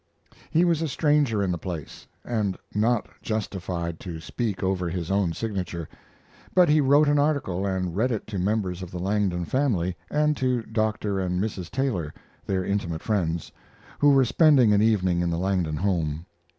[0.49, 5.31] He was a stranger in the place, and not justified to speak over his own
[5.33, 5.87] signature,
[6.55, 10.35] but he wrote an article and read it to members of the Langdon family and
[10.37, 11.19] to Dr.
[11.19, 11.69] and Mrs.
[11.69, 12.15] Taylor,
[12.47, 13.51] their intimate friends,
[13.99, 16.25] who were spending an evening in the Langdon home.